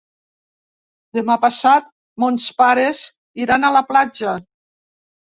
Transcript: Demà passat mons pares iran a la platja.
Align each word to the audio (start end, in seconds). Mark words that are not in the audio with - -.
Demà 1.17 1.35
passat 1.43 1.91
mons 2.23 2.47
pares 2.61 3.01
iran 3.43 3.67
a 3.69 3.71
la 3.75 3.83
platja. 3.91 4.33